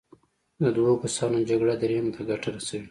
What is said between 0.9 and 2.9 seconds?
کسانو جګړه دریم ته ګټه رسوي.